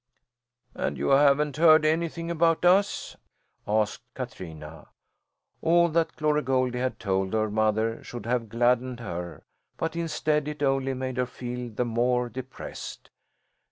[0.73, 3.15] "And you haven't heard anything about us?"
[3.67, 4.87] asked Katrina.
[5.61, 9.43] All that Glory Goldie had told her mother should have gladdened her,
[9.77, 13.11] but instead it only made her feel the more depressed.